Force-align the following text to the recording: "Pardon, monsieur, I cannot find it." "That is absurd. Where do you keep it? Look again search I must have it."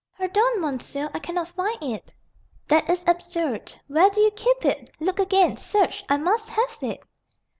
"Pardon, 0.17 0.53
monsieur, 0.61 1.11
I 1.13 1.19
cannot 1.19 1.49
find 1.49 1.77
it." 1.83 2.11
"That 2.67 2.89
is 2.89 3.05
absurd. 3.07 3.75
Where 3.85 4.09
do 4.09 4.19
you 4.19 4.31
keep 4.31 4.65
it? 4.65 4.89
Look 4.99 5.19
again 5.19 5.57
search 5.57 6.03
I 6.09 6.17
must 6.17 6.49
have 6.49 6.75
it." 6.81 7.01